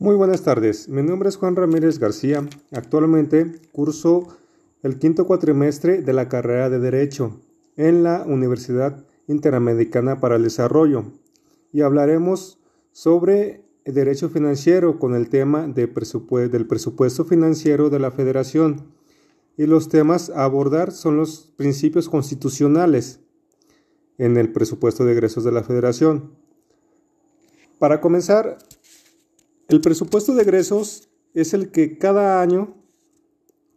[0.00, 2.44] Muy buenas tardes, mi nombre es Juan Ramírez García.
[2.72, 4.26] Actualmente curso
[4.82, 7.38] el quinto cuatrimestre de la carrera de Derecho
[7.76, 11.04] en la Universidad Interamericana para el Desarrollo
[11.72, 12.58] y hablaremos
[12.90, 18.88] sobre derecho financiero con el tema de del presupuesto financiero de la Federación
[19.56, 23.20] y los temas a abordar son los principios constitucionales
[24.18, 26.32] en el presupuesto de egresos de la Federación.
[27.78, 28.58] Para comenzar,
[29.68, 32.74] el presupuesto de egresos es el que cada año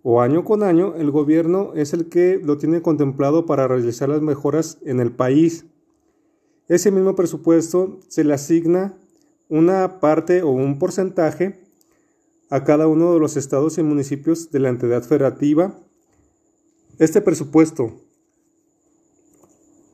[0.04, 4.22] o año con año el gobierno es el que lo tiene contemplado para realizar las
[4.22, 5.66] mejoras en el país.
[6.68, 8.98] Ese mismo presupuesto se le asigna
[9.50, 11.60] una parte o un porcentaje
[12.50, 15.80] a cada uno de los estados y municipios de la entidad federativa.
[17.00, 18.02] Este presupuesto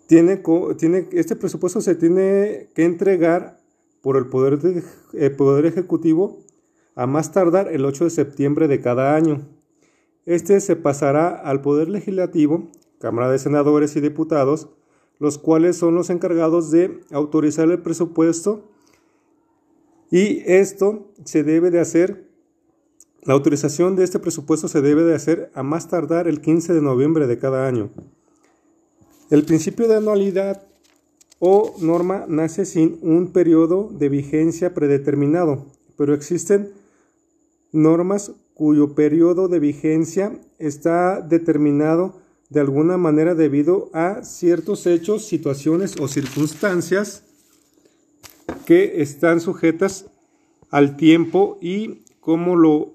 [0.07, 0.41] tiene,
[0.77, 3.62] tiene este presupuesto se tiene que entregar
[4.03, 4.59] por el Poder,
[5.13, 6.37] eh, Poder Ejecutivo
[6.93, 9.47] a más tardar el 8 de septiembre de cada año.
[10.25, 12.69] Este se pasará al Poder Legislativo,
[12.99, 14.67] Cámara de Senadores y Diputados,
[15.19, 18.69] los cuales son los encargados de autorizar el presupuesto
[20.11, 22.29] y esto se debe de hacer,
[23.23, 26.81] la autorización de este presupuesto se debe de hacer a más tardar el 15 de
[26.81, 27.89] noviembre de cada año.
[29.29, 30.67] El principio de anualidad
[31.45, 35.65] o norma nace sin un periodo de vigencia predeterminado,
[35.97, 36.71] pero existen
[37.73, 42.15] normas cuyo periodo de vigencia está determinado
[42.49, 47.25] de alguna manera debido a ciertos hechos, situaciones o circunstancias
[48.65, 50.05] que están sujetas
[50.69, 52.93] al tiempo y cómo lo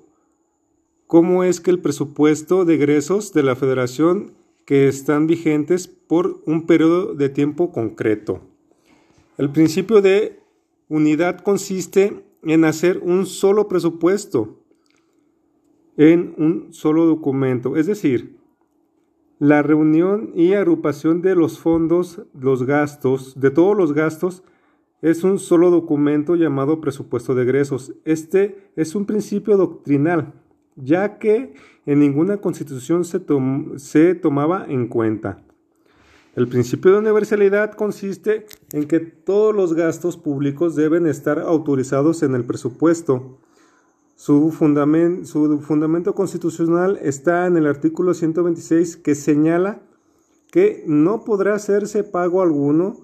[1.06, 4.37] cómo es que el presupuesto de egresos de la Federación
[4.68, 8.42] que están vigentes por un periodo de tiempo concreto.
[9.38, 10.40] El principio de
[10.90, 14.62] unidad consiste en hacer un solo presupuesto
[15.96, 18.36] en un solo documento, es decir,
[19.38, 24.42] la reunión y agrupación de los fondos, los gastos, de todos los gastos,
[25.00, 27.94] es un solo documento llamado presupuesto de egresos.
[28.04, 30.34] Este es un principio doctrinal
[30.82, 31.54] ya que
[31.86, 33.20] en ninguna constitución se,
[33.76, 35.42] se tomaba en cuenta.
[36.36, 42.34] El principio de universalidad consiste en que todos los gastos públicos deben estar autorizados en
[42.34, 43.38] el presupuesto.
[44.14, 44.52] Su,
[45.24, 49.80] su, fundamento constitucional está en el artículo 126 que señala
[50.50, 52.98] que no podrá hacerse pago alguno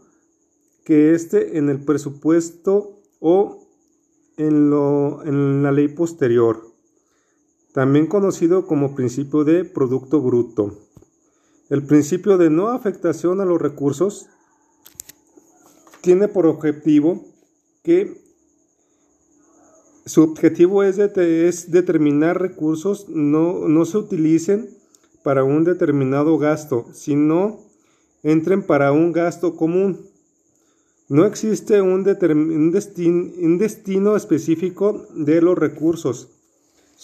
[0.85, 3.67] que esté en el presupuesto o
[4.37, 6.74] en, lo, en la ley posterior
[7.75, 10.79] también conocido como principio de Producto Bruto.
[11.69, 14.29] El principio de no afectación a los recursos
[16.01, 17.25] tiene por objetivo
[17.83, 18.23] que
[20.07, 20.99] su objetivo es,
[21.73, 24.71] determinar recursos no, no se utilicen
[25.25, 27.59] para un determinado gasto, sino
[28.23, 30.07] entren para un gasto común.
[31.09, 36.34] No existe un, un destino específico de los recursos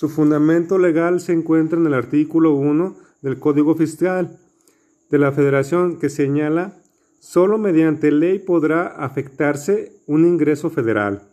[0.01, 4.39] su fundamento legal se encuentra en el artículo 1 del Código Fiscal
[5.11, 6.81] de la Federación que señala
[7.19, 11.29] solo mediante ley podrá afectarse un ingreso federal.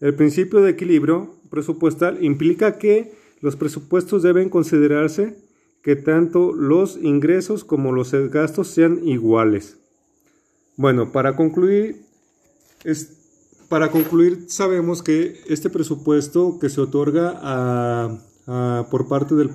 [0.00, 5.36] El principio de equilibrio presupuestal implica que los presupuestos deben considerarse
[5.82, 9.76] que tanto los ingresos como los gastos sean iguales.
[10.78, 12.06] Bueno, para concluir,
[13.72, 18.20] para concluir, sabemos que este presupuesto que se otorga
[18.90, 19.48] por parte del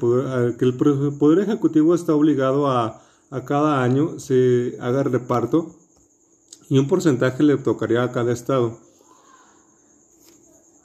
[0.57, 5.75] que el poder ejecutivo está obligado a, a cada año se haga reparto
[6.67, 8.79] y un porcentaje le tocaría a cada estado.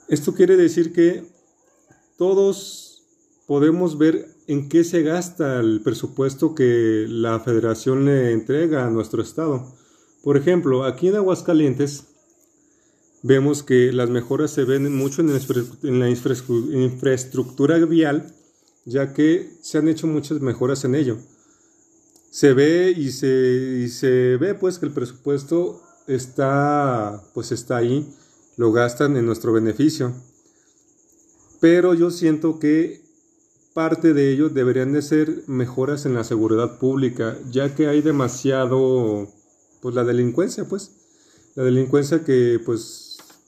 [0.09, 1.25] Esto quiere decir que
[2.19, 3.07] todos
[3.47, 9.23] podemos ver en qué se gasta el presupuesto que la federación le entrega a nuestro
[9.23, 9.73] estado.
[10.23, 12.12] Por ejemplo, aquí en Aguascalientes
[13.23, 18.35] vemos que las mejoras se ven mucho en la infraestructura vial,
[18.85, 21.19] ya que se han hecho muchas mejoras en ello.
[22.31, 28.13] Se ve y se, se ve pues que el presupuesto está, pues está ahí,
[28.57, 30.13] lo gastan en nuestro beneficio.
[31.61, 33.03] Pero yo siento que
[33.73, 39.29] parte de ello deberían de ser mejoras en la seguridad pública, ya que hay demasiado,
[39.81, 40.91] pues la delincuencia, pues,
[41.55, 43.02] la delincuencia que pues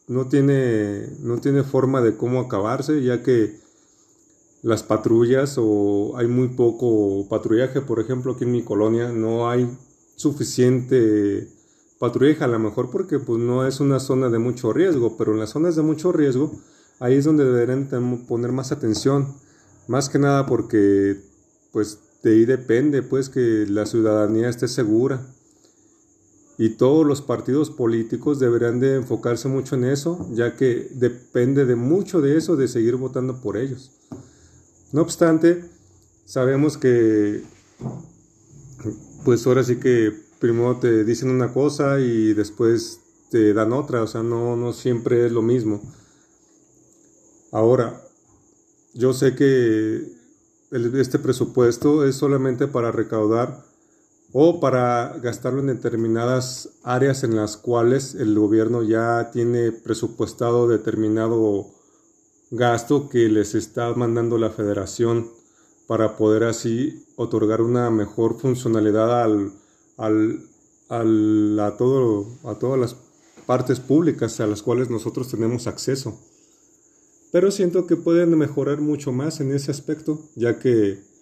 [0.07, 3.59] no tiene, no tiene forma de cómo acabarse, ya que
[4.63, 9.69] las patrullas o hay muy poco patrullaje, por ejemplo, aquí en mi colonia no hay
[10.17, 11.49] suficiente
[11.99, 15.41] patrullaje, a lo mejor porque pues no es una zona de mucho riesgo, pero en
[15.41, 16.53] las zonas de mucho riesgo
[17.01, 17.89] ahí es donde deberían
[18.27, 19.35] poner más atención,
[19.89, 21.21] más que nada porque
[21.73, 25.21] pues de ahí depende pues que la ciudadanía esté segura
[26.57, 31.77] y todos los partidos políticos deberían de enfocarse mucho en eso, ya que depende de
[31.77, 33.91] mucho de eso de seguir votando por ellos.
[34.93, 35.65] No obstante,
[36.25, 37.43] sabemos que
[39.25, 44.07] pues ahora sí que primero te dicen una cosa y después te dan otra, o
[44.07, 45.81] sea, no, no siempre es lo mismo.
[47.51, 48.01] Ahora,
[48.93, 50.03] yo sé que
[50.71, 53.65] este presupuesto es solamente para recaudar
[54.37, 61.69] o para gastarlo en determinadas áreas en las cuales el gobierno ya tiene presupuestado determinado
[62.51, 65.31] gasto que les está mandando la federación
[65.87, 69.53] para poder así otorgar una mejor funcionalidad al,
[70.89, 72.97] al, a, todo, a todas las
[73.47, 76.19] partes públicas a las cuales nosotros tenemos acceso.
[77.31, 81.14] Pero siento que pueden mejorar mucho más en ese aspecto, ya que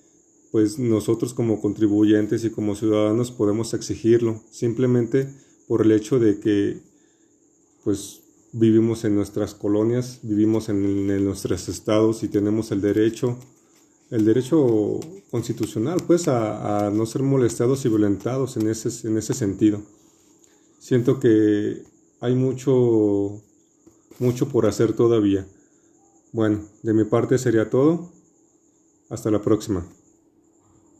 [0.52, 5.26] pues nosotros como contribuyentes y como ciudadanos podemos exigirlo, simplemente
[5.66, 6.78] por el hecho de que
[7.82, 8.20] pues
[8.52, 13.38] vivimos en nuestras colonias, vivimos en, nuestros estados y tenemos el derecho,
[14.10, 15.00] el derecho
[15.30, 19.80] constitucional pues a, no ser molestados y violentados en ese, en ese sentido.
[20.78, 21.82] Siento que
[22.20, 23.40] hay mucho,
[24.18, 25.46] mucho por hacer todavía.
[26.32, 28.10] Bueno, de mi parte sería todo.
[29.08, 29.86] Hasta la próxima.